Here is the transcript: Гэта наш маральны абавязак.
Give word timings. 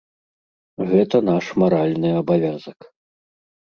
Гэта 0.93 1.23
наш 1.29 1.45
маральны 1.61 2.09
абавязак. 2.25 2.93